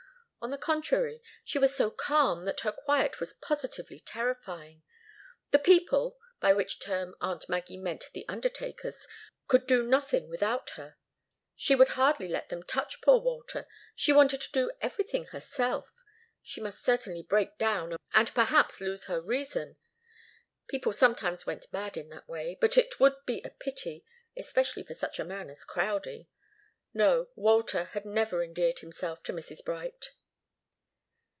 [0.43, 4.81] On the contrary, she was so calm that her quiet was positively terrifying.
[5.51, 9.05] The people by which term aunt Maggie meant the undertakers
[9.47, 10.97] could do nothing without her.
[11.55, 15.91] She would hardly let them touch poor Walter she wanted to do everything herself.
[16.41, 19.77] She must certainly break down, and perhaps lose her reason.
[20.67, 24.03] People sometimes went mad in that way, but it would be a pity
[24.35, 26.29] especially for such a man as Crowdie.
[26.95, 27.27] No.
[27.35, 29.63] Walter had never endeared himself to Mrs.
[29.63, 30.13] Bright.